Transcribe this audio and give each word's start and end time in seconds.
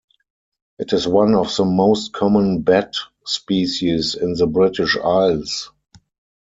It 0.79 0.93
is 0.93 1.07
one 1.07 1.35
of 1.35 1.55
the 1.55 1.63
most 1.63 2.11
common 2.11 2.63
bat 2.63 2.95
species 3.27 4.15
in 4.15 4.33
the 4.33 4.47
British 4.47 4.97
Isles. 4.97 5.71